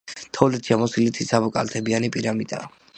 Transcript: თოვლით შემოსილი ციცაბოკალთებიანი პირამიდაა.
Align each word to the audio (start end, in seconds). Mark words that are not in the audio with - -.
თოვლით 0.37 0.69
შემოსილი 0.71 1.13
ციცაბოკალთებიანი 1.19 2.15
პირამიდაა. 2.17 2.77